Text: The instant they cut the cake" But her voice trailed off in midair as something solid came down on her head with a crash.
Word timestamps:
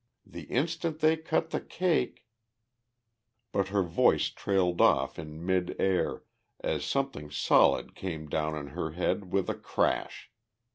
The 0.25 0.45
instant 0.45 0.97
they 0.99 1.15
cut 1.15 1.51
the 1.51 1.59
cake" 1.61 2.25
But 3.53 3.67
her 3.67 3.83
voice 3.83 4.31
trailed 4.31 4.81
off 4.81 5.19
in 5.19 5.45
midair 5.45 6.23
as 6.59 6.83
something 6.83 7.29
solid 7.29 7.93
came 7.93 8.27
down 8.27 8.55
on 8.55 8.69
her 8.69 8.93
head 8.93 9.31
with 9.31 9.47
a 9.47 9.53
crash. 9.53 10.31